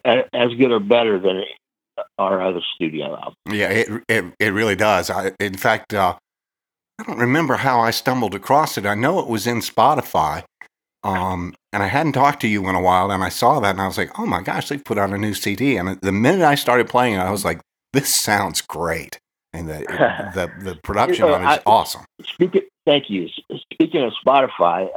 as 0.04 0.54
good 0.58 0.70
or 0.70 0.80
better 0.80 1.18
than 1.18 1.42
our 2.18 2.40
other 2.40 2.60
studio 2.74 3.16
album. 3.16 3.34
Yeah, 3.50 3.70
it 3.70 3.88
it, 4.08 4.24
it 4.38 4.52
really 4.52 4.76
does. 4.76 5.10
I, 5.10 5.32
in 5.40 5.56
fact, 5.56 5.94
uh, 5.94 6.16
I 6.98 7.02
don't 7.04 7.18
remember 7.18 7.54
how 7.54 7.80
I 7.80 7.90
stumbled 7.90 8.34
across 8.34 8.78
it. 8.78 8.86
I 8.86 8.94
know 8.94 9.18
it 9.18 9.28
was 9.28 9.46
in 9.46 9.58
Spotify, 9.58 10.44
um, 11.02 11.54
and 11.72 11.82
I 11.82 11.86
hadn't 11.86 12.12
talked 12.12 12.40
to 12.42 12.48
you 12.48 12.68
in 12.68 12.74
a 12.74 12.80
while, 12.80 13.10
and 13.10 13.24
I 13.24 13.28
saw 13.28 13.60
that, 13.60 13.70
and 13.70 13.80
I 13.80 13.86
was 13.86 13.98
like, 13.98 14.18
"Oh 14.18 14.26
my 14.26 14.42
gosh, 14.42 14.68
they 14.68 14.78
put 14.78 14.98
out 14.98 15.10
a 15.10 15.18
new 15.18 15.34
CD!" 15.34 15.76
And 15.76 16.00
the 16.00 16.12
minute 16.12 16.44
I 16.44 16.54
started 16.54 16.88
playing 16.88 17.14
it, 17.14 17.18
I 17.18 17.30
was 17.30 17.44
like, 17.44 17.60
"This 17.92 18.14
sounds 18.14 18.60
great," 18.60 19.18
and 19.52 19.68
the 19.68 19.80
the, 20.34 20.50
the 20.64 20.76
production 20.82 21.24
on 21.24 21.42
it 21.42 21.44
is 21.52 21.58
I- 21.58 21.62
awesome. 21.66 22.04
Speaking, 22.24 22.62
thank 22.86 23.10
you. 23.10 23.28
Speaking 23.72 24.02
of 24.02 24.12
Spotify, 24.24 24.88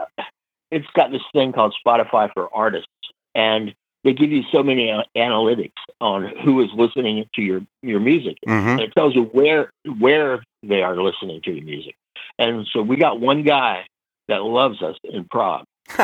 it's 0.71 0.87
got 0.95 1.11
this 1.11 1.21
thing 1.33 1.53
called 1.53 1.75
Spotify 1.85 2.31
for 2.33 2.53
Artists, 2.53 2.87
and 3.33 3.73
they 4.03 4.13
give 4.13 4.31
you 4.31 4.43
so 4.51 4.61
many 4.63 4.93
analytics 5.17 5.71
on 5.99 6.31
who 6.43 6.61
is 6.61 6.69
listening 6.75 7.25
to 7.35 7.41
your 7.41 7.61
your 7.81 7.99
music. 7.99 8.37
hmm 8.45 8.51
And 8.51 8.81
it 8.81 8.93
tells 8.93 9.15
you 9.15 9.23
where 9.23 9.71
where 9.99 10.43
they 10.63 10.81
are 10.83 10.95
listening 11.01 11.41
to 11.43 11.51
your 11.51 11.65
music. 11.65 11.95
And 12.37 12.67
so 12.71 12.81
we 12.81 12.97
got 12.97 13.19
one 13.19 13.43
guy 13.43 13.85
that 14.27 14.43
loves 14.43 14.81
us 14.81 14.95
in 15.03 15.25
Prague. 15.25 15.65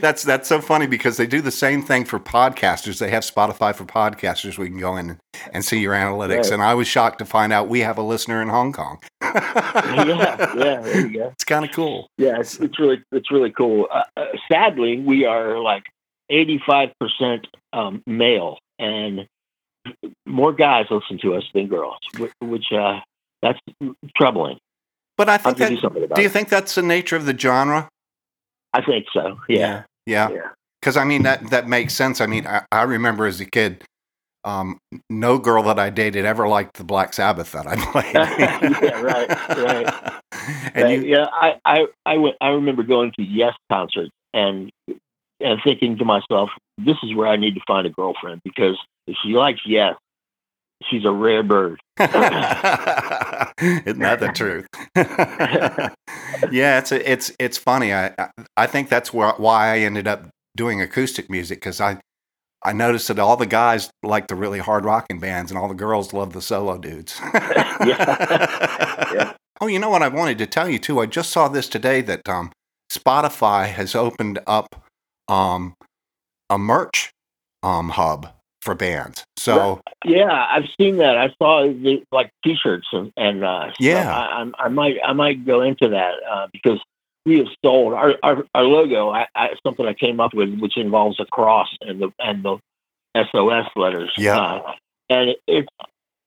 that's 0.00 0.22
that's 0.22 0.48
so 0.48 0.60
funny 0.62 0.86
because 0.86 1.18
they 1.18 1.26
do 1.26 1.42
the 1.42 1.50
same 1.50 1.82
thing 1.82 2.04
for 2.04 2.18
podcasters. 2.18 2.98
They 2.98 3.10
have 3.10 3.22
Spotify 3.22 3.74
for 3.74 3.84
podcasters. 3.84 4.56
We 4.56 4.68
can 4.68 4.78
go 4.78 4.96
in 4.96 5.18
and 5.52 5.62
see 5.64 5.78
your 5.78 5.92
analytics. 5.92 6.44
Right. 6.44 6.52
And 6.52 6.62
I 6.62 6.72
was 6.74 6.88
shocked 6.88 7.18
to 7.18 7.26
find 7.26 7.52
out 7.52 7.68
we 7.68 7.80
have 7.80 7.98
a 7.98 8.02
listener 8.02 8.40
in 8.40 8.48
Hong 8.48 8.72
Kong. 8.72 8.98
yeah, 9.22 10.54
yeah, 10.56 10.80
there 10.80 11.06
you 11.06 11.18
go. 11.18 11.28
It's 11.28 11.44
kind 11.44 11.64
of 11.64 11.72
cool. 11.72 12.08
Yeah, 12.16 12.40
it's, 12.40 12.58
it's 12.60 12.78
really 12.78 13.02
it's 13.12 13.30
really 13.30 13.50
cool. 13.50 13.88
Uh, 13.92 14.04
uh, 14.16 14.24
sadly, 14.50 14.98
we 14.98 15.26
are 15.26 15.58
like 15.58 15.84
eighty 16.30 16.60
five 16.66 16.90
percent 16.98 17.46
um, 17.74 18.02
male, 18.06 18.58
and 18.78 19.28
more 20.26 20.52
guys 20.52 20.86
listen 20.90 21.18
to 21.18 21.34
us 21.34 21.44
than 21.52 21.68
girls, 21.68 21.98
which, 22.18 22.32
which 22.40 22.72
uh, 22.72 23.00
that's 23.42 23.58
troubling. 24.16 24.58
But 25.20 25.28
I 25.28 25.36
think 25.36 25.58
that, 25.58 25.78
something 25.80 26.02
about 26.02 26.16
do 26.16 26.22
you 26.22 26.30
think 26.30 26.48
that's 26.48 26.74
the 26.74 26.80
nature 26.80 27.14
of 27.14 27.26
the 27.26 27.36
genre? 27.36 27.90
I 28.72 28.80
think 28.82 29.04
so. 29.12 29.38
Yeah, 29.50 29.82
Yeah. 30.06 30.30
yeah. 30.30 30.48
Because 30.80 30.96
I 30.96 31.04
mean 31.04 31.24
that 31.24 31.50
that 31.50 31.68
makes 31.68 31.92
sense. 31.92 32.22
I 32.22 32.26
mean, 32.26 32.46
I, 32.46 32.62
I 32.72 32.84
remember 32.84 33.26
as 33.26 33.38
a 33.38 33.44
kid, 33.44 33.84
um, 34.44 34.78
no 35.10 35.36
girl 35.36 35.62
that 35.64 35.78
I 35.78 35.90
dated 35.90 36.24
ever 36.24 36.48
liked 36.48 36.78
the 36.78 36.84
Black 36.84 37.12
Sabbath 37.12 37.52
that 37.52 37.66
I 37.66 37.76
played. 37.92 38.14
Yeah, 38.14 39.00
right, 39.02 39.28
right. 39.58 40.12
And 40.74 40.84
Right, 40.84 41.02
you, 41.02 41.16
yeah, 41.16 41.26
I, 41.30 41.60
I, 41.66 41.86
I, 42.06 42.16
went, 42.16 42.36
I 42.40 42.48
remember 42.48 42.82
going 42.82 43.12
to 43.18 43.22
Yes 43.22 43.52
concerts 43.70 44.10
and 44.32 44.70
and 45.38 45.60
thinking 45.62 45.98
to 45.98 46.04
myself, 46.06 46.48
this 46.78 46.96
is 47.02 47.14
where 47.14 47.26
I 47.26 47.36
need 47.36 47.56
to 47.56 47.60
find 47.66 47.86
a 47.86 47.90
girlfriend 47.90 48.40
because 48.42 48.78
if 49.06 49.16
she 49.22 49.34
likes 49.34 49.60
Yes, 49.66 49.96
she's 50.88 51.04
a 51.04 51.12
rare 51.12 51.42
bird. 51.42 51.80
Isn't 51.98 52.10
that 54.00 54.18
the 54.20 54.32
truth? 54.34 54.66
yeah, 56.52 56.78
it's 56.78 56.92
a, 56.92 57.10
it's 57.10 57.32
it's 57.38 57.58
funny. 57.58 57.92
I 57.92 58.14
I- 58.56 58.66
think 58.66 58.88
that's 58.88 59.12
why 59.12 59.34
why 59.36 59.74
I 59.74 59.78
ended 59.80 60.08
up 60.08 60.28
doing 60.56 60.80
acoustic 60.80 61.30
music 61.30 61.58
because 61.58 61.80
I 61.80 61.98
I 62.62 62.72
noticed 62.72 63.08
that 63.08 63.18
all 63.18 63.36
the 63.36 63.46
guys 63.46 63.90
like 64.02 64.28
the 64.28 64.34
really 64.34 64.58
hard 64.58 64.84
rocking 64.84 65.20
bands 65.20 65.50
and 65.50 65.58
all 65.58 65.68
the 65.68 65.74
girls 65.74 66.12
love 66.12 66.32
the 66.32 66.42
solo 66.42 66.78
dudes. 66.78 67.20
Yeah. 67.84 69.32
Oh, 69.62 69.66
you 69.66 69.78
know 69.78 69.90
what 69.90 70.02
I 70.02 70.08
wanted 70.08 70.38
to 70.38 70.46
tell 70.46 70.68
you 70.70 70.78
too? 70.78 71.00
I 71.00 71.06
just 71.06 71.30
saw 71.30 71.48
this 71.48 71.68
today 71.68 72.00
that 72.02 72.26
um, 72.28 72.50
Spotify 72.90 73.66
has 73.68 73.94
opened 73.94 74.38
up 74.46 74.82
um, 75.28 75.74
a 76.48 76.56
merch 76.58 77.10
um, 77.62 77.90
hub 77.90 78.28
for 78.62 78.74
bands. 78.74 79.24
So 79.40 79.80
Yeah, 80.04 80.30
I've 80.50 80.68
seen 80.78 80.98
that. 80.98 81.16
I 81.16 81.28
saw 81.38 81.62
the, 81.66 82.02
like 82.12 82.30
T-shirts 82.44 82.86
and, 82.92 83.12
and 83.16 83.42
uh. 83.44 83.70
Yeah. 83.80 84.10
I, 84.14 84.38
I'm- 84.38 84.54
I 84.58 84.68
might 84.68 84.96
I 85.04 85.12
might 85.14 85.46
go 85.46 85.62
into 85.62 85.88
that 85.88 86.12
uh, 86.30 86.46
because 86.52 86.78
we 87.26 87.38
have 87.38 87.48
sold 87.64 87.94
our 87.94 88.14
our, 88.22 88.44
our 88.54 88.64
logo. 88.64 89.10
I, 89.10 89.26
I, 89.34 89.48
something 89.66 89.86
I 89.86 89.94
came 89.94 90.20
up 90.20 90.34
with, 90.34 90.58
which 90.58 90.76
involves 90.76 91.18
a 91.20 91.24
cross 91.26 91.68
and 91.80 92.00
the 92.02 92.10
and 92.18 92.42
the 92.42 92.58
SOS 93.16 93.66
letters. 93.76 94.12
Yeah. 94.16 94.38
uh, 94.38 94.72
and 95.08 95.30
it, 95.30 95.38
it's 95.46 95.68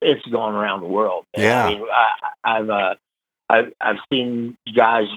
it's 0.01 0.25
gone 0.27 0.53
around 0.55 0.81
the 0.81 0.87
world. 0.87 1.25
man. 1.37 1.45
Yeah. 1.45 1.65
I 1.65 1.69
mean, 1.69 1.85
I, 1.91 2.09
I've 2.43 2.69
uh, 2.69 2.95
I've 3.49 3.73
I've 3.79 3.97
seen 4.11 4.57
guys, 4.75 5.07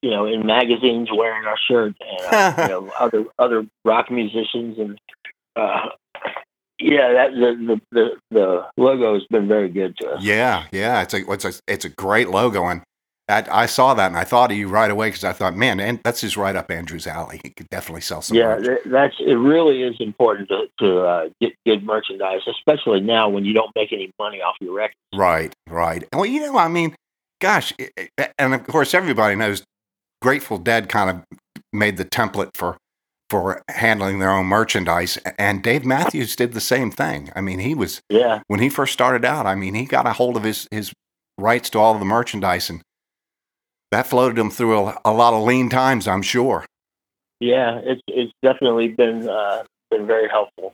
you 0.00 0.10
know, 0.10 0.26
in 0.26 0.46
magazines 0.46 1.08
wearing 1.14 1.44
our 1.46 1.58
shirt, 1.68 1.94
and 2.00 2.34
uh, 2.34 2.54
you 2.62 2.68
know, 2.68 2.92
other 2.98 3.24
other 3.38 3.66
rock 3.84 4.10
musicians, 4.10 4.78
and 4.78 4.98
uh, 5.56 5.88
yeah, 6.78 7.12
that 7.12 7.30
the, 7.32 7.80
the 7.92 8.10
the 8.30 8.66
logo 8.76 9.14
has 9.14 9.24
been 9.30 9.48
very 9.48 9.68
good 9.68 9.96
to 9.98 10.10
us. 10.12 10.22
Yeah, 10.22 10.64
yeah, 10.72 11.02
it's 11.02 11.14
a 11.14 11.30
it's 11.30 11.44
a 11.44 11.52
it's 11.68 11.84
a 11.84 11.88
great 11.90 12.28
logo, 12.30 12.66
and 12.66 12.82
that, 13.28 13.48
I 13.52 13.66
saw 13.66 13.94
that 13.94 14.08
and 14.08 14.16
I 14.16 14.24
thought 14.24 14.50
of 14.50 14.56
you 14.58 14.66
right 14.68 14.90
away 14.90 15.08
because 15.08 15.22
I 15.22 15.32
thought, 15.32 15.56
man, 15.56 15.78
and 15.78 16.00
that's 16.04 16.20
just 16.22 16.36
right 16.36 16.56
up 16.56 16.70
Andrew's 16.70 17.06
alley. 17.06 17.40
He 17.44 17.50
could 17.50 17.68
definitely 17.70 18.00
sell 18.00 18.20
some. 18.20 18.36
Yeah, 18.36 18.56
merch. 18.58 18.80
that's 18.86 19.14
it. 19.20 19.34
Really 19.34 19.82
is 19.82 19.94
important 20.00 20.48
to 20.48 20.64
to 20.80 21.00
uh, 21.02 21.28
get 21.40 21.52
good 21.64 21.84
merchandise, 21.84 22.40
especially 22.48 23.00
now 23.00 23.28
when 23.28 23.44
you 23.44 23.54
don't 23.54 23.70
make 23.76 23.92
any 23.92 24.10
money 24.18 24.38
off 24.42 24.56
your 24.60 24.74
record. 24.74 24.94
right, 25.14 25.54
right. 25.68 26.04
Well, 26.12 26.26
you 26.26 26.40
know, 26.40 26.58
I 26.58 26.68
mean, 26.68 26.96
gosh, 27.40 27.72
i- 27.80 28.08
i- 28.18 28.30
and 28.38 28.54
of 28.54 28.66
course, 28.66 28.92
everybody 28.92 29.36
knows 29.36 29.62
Grateful 30.20 30.58
Dead 30.58 30.88
kind 30.88 31.10
of 31.10 31.38
made 31.72 31.96
the 31.96 32.04
template 32.04 32.50
for 32.56 32.76
for 33.32 33.62
handling 33.70 34.18
their 34.18 34.30
own 34.30 34.44
merchandise, 34.44 35.16
and 35.38 35.62
Dave 35.62 35.86
Matthews 35.86 36.36
did 36.36 36.52
the 36.52 36.60
same 36.60 36.90
thing. 36.90 37.32
I 37.34 37.40
mean, 37.40 37.60
he 37.60 37.74
was 37.74 38.02
Yeah, 38.10 38.42
when 38.46 38.60
he 38.60 38.68
first 38.68 38.92
started 38.92 39.24
out. 39.24 39.46
I 39.46 39.54
mean, 39.54 39.72
he 39.74 39.86
got 39.86 40.06
a 40.06 40.12
hold 40.12 40.36
of 40.36 40.42
his 40.42 40.68
his 40.70 40.92
rights 41.38 41.70
to 41.70 41.78
all 41.78 41.94
of 41.94 41.98
the 41.98 42.04
merchandise 42.04 42.68
and. 42.70 42.82
That 43.90 44.06
floated 44.06 44.38
him 44.38 44.50
through 44.50 44.78
a, 44.78 45.00
a 45.04 45.12
lot 45.12 45.34
of 45.34 45.42
lean 45.44 45.68
times, 45.68 46.08
I'm 46.08 46.22
sure. 46.22 46.64
yeah, 47.40 47.78
it's 47.84 48.00
it's 48.06 48.32
definitely 48.42 48.88
been 48.88 49.28
uh, 49.28 49.64
been 49.90 50.06
very 50.06 50.28
helpful. 50.28 50.72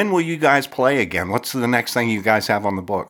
When 0.00 0.12
will 0.12 0.22
you 0.22 0.38
guys 0.38 0.66
play 0.66 1.02
again? 1.02 1.28
What's 1.28 1.52
the 1.52 1.66
next 1.68 1.92
thing 1.92 2.08
you 2.08 2.22
guys 2.22 2.46
have 2.46 2.64
on 2.64 2.74
the 2.74 2.80
book? 2.80 3.08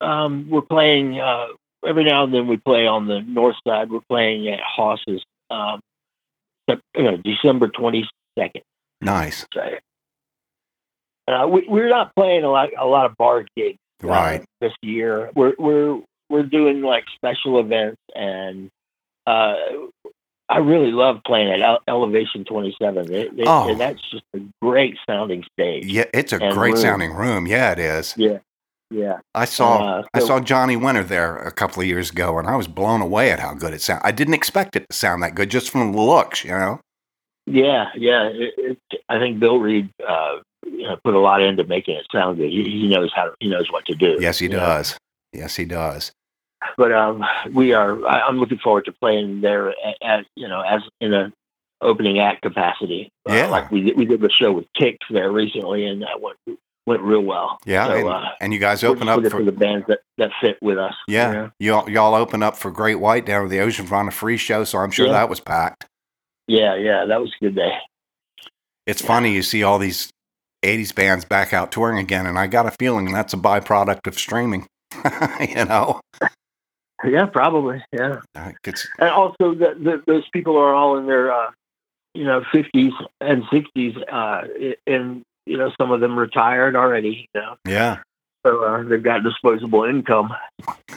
Um, 0.00 0.46
we're 0.48 0.60
playing 0.60 1.18
uh, 1.18 1.48
every 1.84 2.04
now 2.04 2.22
and 2.22 2.32
then. 2.32 2.46
We 2.46 2.56
play 2.56 2.86
on 2.86 3.08
the 3.08 3.20
north 3.22 3.56
side. 3.66 3.90
We're 3.90 3.98
playing 4.08 4.46
at 4.48 4.60
Hosses, 4.60 5.24
um, 5.50 5.80
uh, 6.68 6.76
December 7.24 7.66
twenty 7.66 8.08
second. 8.38 8.62
Nice. 9.00 9.44
Uh, 11.26 11.48
we, 11.48 11.66
we're 11.66 11.88
not 11.88 12.14
playing 12.14 12.44
a 12.44 12.48
lot 12.48 12.68
a 12.78 12.86
lot 12.86 13.06
of 13.10 13.16
bar 13.16 13.44
gigs 13.56 13.78
uh, 14.04 14.06
Right. 14.06 14.44
this 14.60 14.72
year. 14.82 15.32
We're 15.34 15.54
we're 15.58 16.00
we're 16.30 16.44
doing 16.44 16.82
like 16.82 17.06
special 17.16 17.58
events, 17.58 18.00
and 18.14 18.70
uh, 19.26 19.56
I 20.54 20.58
really 20.58 20.92
love 20.92 21.20
playing 21.26 21.50
at 21.50 21.60
Ele- 21.60 21.82
Elevation 21.88 22.44
Twenty 22.44 22.76
Seven. 22.80 23.06
Oh. 23.44 23.68
and 23.68 23.80
that's 23.80 24.00
just 24.08 24.22
a 24.34 24.40
great 24.62 24.96
sounding 25.04 25.44
stage. 25.52 25.84
Yeah, 25.86 26.04
it's 26.14 26.32
a 26.32 26.38
great 26.38 26.74
room. 26.74 26.76
sounding 26.76 27.12
room. 27.12 27.46
Yeah, 27.48 27.72
it 27.72 27.80
is. 27.80 28.14
Yeah, 28.16 28.38
yeah. 28.88 29.18
I 29.34 29.46
saw 29.46 29.98
Uh, 29.98 30.02
I 30.14 30.20
saw 30.20 30.38
Johnny 30.38 30.76
Winter 30.76 31.02
there 31.02 31.36
a 31.38 31.50
couple 31.50 31.82
of 31.82 31.88
years 31.88 32.10
ago, 32.10 32.38
and 32.38 32.46
I 32.46 32.54
was 32.54 32.68
blown 32.68 33.00
away 33.00 33.32
at 33.32 33.40
how 33.40 33.54
good 33.54 33.74
it 33.74 33.82
sounded. 33.82 34.06
I 34.06 34.12
didn't 34.12 34.34
expect 34.34 34.76
it 34.76 34.86
to 34.88 34.96
sound 34.96 35.24
that 35.24 35.34
good 35.34 35.50
just 35.50 35.70
from 35.70 35.92
the 35.92 36.00
looks, 36.00 36.44
you 36.44 36.52
know. 36.52 36.78
Yeah, 37.46 37.86
yeah. 37.96 38.28
It, 38.28 38.54
it, 38.56 39.02
I 39.08 39.18
think 39.18 39.40
Bill 39.40 39.58
Reed 39.58 39.90
uh, 40.08 40.36
you 40.64 40.84
know, 40.84 40.96
put 41.02 41.14
a 41.14 41.18
lot 41.18 41.42
into 41.42 41.64
making 41.64 41.96
it 41.96 42.06
sound 42.12 42.38
good. 42.38 42.50
He, 42.50 42.62
he 42.62 42.88
knows 42.88 43.10
how 43.14 43.24
to, 43.24 43.32
he 43.40 43.48
knows 43.48 43.70
what 43.70 43.84
to 43.86 43.94
do. 43.94 44.18
Yes, 44.20 44.38
he 44.38 44.46
you 44.46 44.52
know. 44.52 44.58
does. 44.60 44.96
Yes, 45.32 45.56
he 45.56 45.64
does. 45.64 46.12
But 46.76 46.92
um, 46.92 47.24
we 47.52 47.72
are. 47.72 48.04
I, 48.06 48.20
I'm 48.22 48.38
looking 48.38 48.58
forward 48.58 48.84
to 48.86 48.92
playing 48.92 49.40
there 49.40 49.74
as 50.02 50.24
you 50.36 50.48
know, 50.48 50.60
as 50.60 50.82
in 51.00 51.12
a 51.14 51.32
opening 51.80 52.18
act 52.20 52.42
capacity. 52.42 53.10
Uh, 53.28 53.34
Yeah. 53.34 53.46
like 53.48 53.70
we 53.70 53.82
did, 53.82 53.96
we 53.96 54.04
did 54.04 54.20
the 54.20 54.30
show 54.30 54.52
with 54.52 54.66
Kix 54.80 54.96
there 55.10 55.30
recently, 55.30 55.86
and 55.86 56.02
that 56.02 56.20
went 56.20 56.38
went 56.86 57.00
real 57.02 57.20
well. 57.22 57.58
Yeah, 57.64 57.86
So, 57.86 57.92
and, 57.94 58.08
uh, 58.08 58.22
and 58.40 58.52
you 58.52 58.58
guys 58.58 58.84
open 58.84 59.08
up 59.08 59.24
for 59.28 59.42
the 59.42 59.52
bands 59.52 59.86
that 59.88 60.00
that 60.18 60.30
fit 60.40 60.58
with 60.62 60.78
us. 60.78 60.94
you 61.08 61.14
yeah, 61.14 61.32
know? 61.32 61.50
y'all 61.58 61.88
y'all 61.90 62.14
open 62.14 62.42
up 62.42 62.56
for 62.56 62.70
Great 62.70 62.96
White 63.00 63.24
down 63.26 63.44
at 63.44 63.50
the 63.50 63.56
oceanfront, 63.58 64.08
a 64.08 64.10
free 64.10 64.36
show, 64.36 64.64
so 64.64 64.78
I'm 64.78 64.90
sure 64.90 65.06
Yeah. 65.06 65.12
that 65.12 65.28
was 65.28 65.40
packed. 65.40 65.86
yeah, 66.46 66.74
yeah. 66.76 67.04
That 67.06 67.20
was 67.20 67.32
a 67.40 67.44
good 67.44 67.54
day. 67.54 67.72
It's 68.86 69.00
funny 69.02 69.32
you 69.32 69.42
see 69.42 69.62
all 69.62 69.78
these 69.78 70.10
'80s 70.62 70.94
bands 70.94 71.24
back 71.24 71.52
out 71.54 71.72
touring 71.72 71.98
again, 71.98 72.26
and 72.26 72.38
I 72.38 72.46
got 72.46 72.66
a 72.66 72.70
feeling 72.70 73.12
that's 73.12 73.32
a 73.32 73.38
byproduct 73.38 74.06
of 74.06 74.18
streaming. 74.18 74.66
you 75.48 75.64
know, 75.64 76.00
Yeah, 77.06 77.26
probably. 77.26 77.82
Yeah. 77.92 78.20
It's 78.64 78.86
and 78.98 79.10
also 79.10 79.54
the, 79.54 79.74
the, 79.78 80.02
those 80.06 80.28
people 80.32 80.56
are 80.56 80.74
all 80.74 80.96
in 80.98 81.06
their 81.06 81.32
uh, 81.32 81.50
you 82.14 82.24
know 82.24 82.42
50s 82.52 82.92
and 83.20 83.42
60s 83.44 84.02
uh, 84.10 84.42
and 84.86 85.22
you 85.46 85.56
know 85.58 85.72
some 85.78 85.90
of 85.90 86.00
them 86.00 86.18
retired 86.18 86.76
already 86.76 87.28
you 87.34 87.40
know 87.40 87.56
yeah. 87.66 87.98
so 88.46 88.64
uh, 88.64 88.82
they've 88.84 89.02
got 89.02 89.22
disposable 89.22 89.84
income 89.84 90.32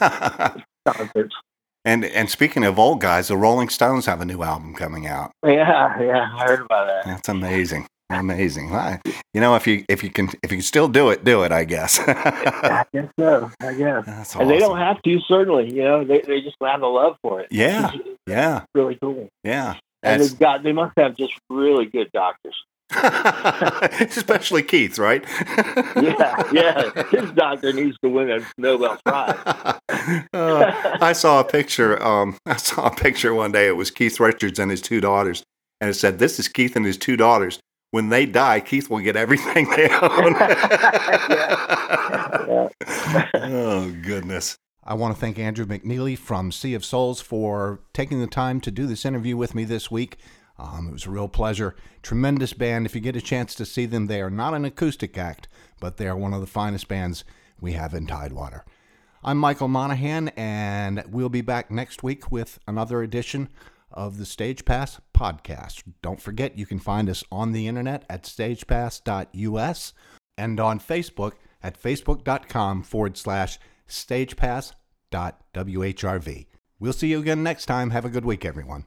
and 1.84 2.04
and 2.04 2.30
speaking 2.30 2.64
of 2.64 2.78
old 2.78 3.00
guys, 3.00 3.28
the 3.28 3.36
Rolling 3.36 3.68
Stones 3.68 4.06
have 4.06 4.20
a 4.20 4.24
new 4.24 4.42
album 4.42 4.74
coming 4.74 5.06
out. 5.06 5.32
yeah 5.44 6.00
yeah 6.00 6.30
i 6.36 6.44
heard 6.44 6.60
about 6.60 6.86
that 6.86 7.04
That's 7.04 7.28
amazing. 7.28 7.86
Amazing. 8.10 8.70
You 9.34 9.40
know, 9.40 9.54
if 9.54 9.66
you 9.66 9.84
if 9.88 10.02
you 10.02 10.10
can 10.10 10.28
if 10.42 10.50
you 10.50 10.58
can 10.58 10.62
still 10.62 10.88
do 10.88 11.10
it, 11.10 11.24
do 11.24 11.42
it. 11.42 11.52
I 11.52 11.64
guess. 11.64 11.98
i 12.08 12.84
guess 12.92 13.08
so 13.18 13.50
i 13.60 13.72
guess 13.74 14.04
That's 14.06 14.34
and 14.36 14.50
they 14.50 14.58
don't 14.58 14.78
have 14.78 15.00
to 15.02 15.20
certainly 15.28 15.72
you 15.74 15.82
know 15.82 16.04
they, 16.04 16.20
they 16.22 16.40
just 16.40 16.56
have 16.62 16.82
a 16.82 16.86
love 16.86 17.16
for 17.22 17.40
it 17.40 17.48
Yeah. 17.50 17.90
Yeah, 18.26 18.64
really 18.74 18.96
cool 19.02 19.28
yeah. 19.44 19.76
and 20.02 20.22
they've 20.22 20.38
got 20.38 20.62
they 20.62 20.72
must 20.72 20.92
have 20.98 21.16
just 21.16 21.32
really 21.50 21.86
good 21.86 22.10
doctors 22.12 22.54
Especially 24.00 24.62
Keith, 24.62 24.98
right? 24.98 25.24
yeah 25.96 26.42
yeah 26.52 27.02
his 27.10 27.30
doctor 27.32 27.72
needs 27.72 27.96
to 28.02 28.08
win 28.08 28.30
a 28.30 28.40
nobel 28.56 28.98
prize 29.04 29.36
Uh, 30.32 30.96
I 31.00 31.12
saw 31.12 31.40
a 31.40 31.44
picture. 31.44 32.02
Um, 32.02 32.38
I 32.46 32.56
saw 32.56 32.86
a 32.86 32.94
picture 32.94 33.34
one 33.34 33.52
day. 33.52 33.66
It 33.66 33.76
was 33.76 33.90
Keith 33.90 34.18
Richards 34.20 34.58
and 34.58 34.70
his 34.70 34.80
two 34.80 35.00
daughters, 35.00 35.42
and 35.80 35.90
it 35.90 35.94
said, 35.94 36.18
"This 36.18 36.38
is 36.38 36.48
Keith 36.48 36.76
and 36.76 36.84
his 36.86 36.96
two 36.96 37.16
daughters. 37.16 37.58
When 37.90 38.10
they 38.10 38.26
die, 38.26 38.60
Keith 38.60 38.90
will 38.90 38.98
get 38.98 39.16
everything 39.16 39.70
they 39.76 39.88
own." 39.88 40.36
oh 43.34 43.94
goodness! 44.02 44.58
I 44.84 44.94
want 44.94 45.14
to 45.14 45.20
thank 45.20 45.38
Andrew 45.38 45.66
McNeely 45.66 46.16
from 46.16 46.52
Sea 46.52 46.74
of 46.74 46.84
Souls 46.84 47.20
for 47.20 47.80
taking 47.92 48.20
the 48.20 48.26
time 48.26 48.60
to 48.62 48.70
do 48.70 48.86
this 48.86 49.04
interview 49.04 49.36
with 49.36 49.54
me 49.54 49.64
this 49.64 49.90
week. 49.90 50.16
Um, 50.58 50.88
it 50.88 50.92
was 50.92 51.06
a 51.06 51.10
real 51.10 51.28
pleasure. 51.28 51.76
Tremendous 52.02 52.52
band. 52.52 52.86
If 52.86 52.94
you 52.94 53.00
get 53.00 53.16
a 53.16 53.20
chance 53.20 53.54
to 53.54 53.64
see 53.64 53.86
them, 53.86 54.06
they 54.06 54.20
are 54.20 54.30
not 54.30 54.54
an 54.54 54.64
acoustic 54.64 55.16
act, 55.16 55.46
but 55.78 55.96
they 55.96 56.08
are 56.08 56.16
one 56.16 56.34
of 56.34 56.40
the 56.40 56.46
finest 56.46 56.88
bands 56.88 57.24
we 57.60 57.72
have 57.72 57.94
in 57.94 58.06
Tidewater. 58.06 58.64
I'm 59.22 59.38
Michael 59.38 59.68
Monahan, 59.68 60.28
and 60.36 61.04
we'll 61.08 61.28
be 61.28 61.42
back 61.42 61.70
next 61.70 62.02
week 62.02 62.32
with 62.32 62.58
another 62.66 63.02
edition 63.02 63.48
of 63.90 64.18
the 64.18 64.26
Stage 64.26 64.64
Pass 64.64 65.00
podcast. 65.14 65.82
Don't 66.02 66.20
forget, 66.20 66.58
you 66.58 66.66
can 66.66 66.78
find 66.78 67.08
us 67.08 67.24
on 67.32 67.52
the 67.52 67.66
internet 67.66 68.04
at 68.08 68.24
stagepass.us 68.24 69.92
and 70.36 70.60
on 70.60 70.78
Facebook 70.78 71.32
at 71.62 71.80
facebook.com 71.80 72.82
forward 72.82 73.16
slash 73.16 73.58
stagepass.whrv. 73.88 76.46
We'll 76.80 76.92
see 76.92 77.08
you 77.08 77.18
again 77.18 77.42
next 77.42 77.66
time. 77.66 77.90
Have 77.90 78.04
a 78.04 78.10
good 78.10 78.24
week, 78.24 78.44
everyone. 78.44 78.86